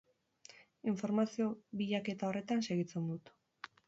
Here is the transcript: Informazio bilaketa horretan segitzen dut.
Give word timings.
Informazio 0.91 1.49
bilaketa 1.81 2.31
horretan 2.31 2.65
segitzen 2.69 3.05
dut. 3.11 3.31